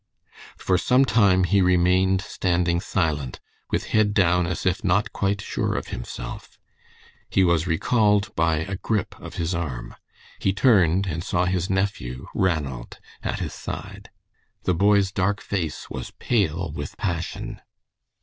For 0.57 0.79
some 0.79 1.05
time 1.05 1.43
he 1.43 1.61
remained 1.61 2.21
standing 2.21 2.81
silent, 2.81 3.39
with 3.69 3.83
head 3.89 4.15
down 4.15 4.47
as 4.47 4.65
if 4.65 4.83
not 4.83 5.13
quite 5.13 5.41
sure 5.41 5.75
of 5.75 5.89
himself. 5.89 6.57
He 7.29 7.43
was 7.43 7.67
recalled 7.67 8.35
by 8.35 8.61
a 8.61 8.77
grip 8.77 9.13
of 9.19 9.35
his 9.35 9.53
arm. 9.53 9.93
He 10.39 10.53
turned 10.53 11.05
and 11.05 11.23
saw 11.23 11.45
his 11.45 11.69
nephew, 11.69 12.25
Ranald, 12.33 12.97
at 13.21 13.41
his 13.41 13.53
side. 13.53 14.09
The 14.63 14.73
boy's 14.73 15.11
dark 15.11 15.39
face 15.39 15.87
was 15.91 16.09
pale 16.09 16.71
with 16.71 16.97
passion. 16.97 17.61